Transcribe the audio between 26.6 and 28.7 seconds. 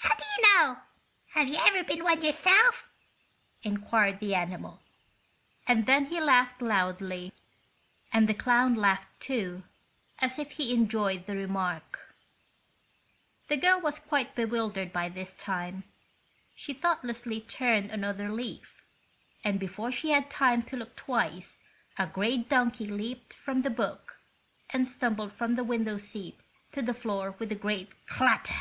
to the floor with a great clatter.